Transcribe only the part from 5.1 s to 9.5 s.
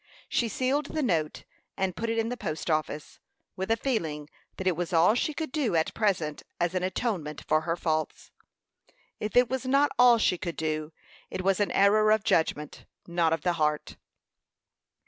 she could do at present as an atonement for her faults. If it